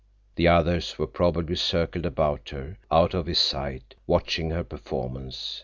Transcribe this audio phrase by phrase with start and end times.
[0.33, 5.59] The others were probably circled about her, out of his sight, watching her performance.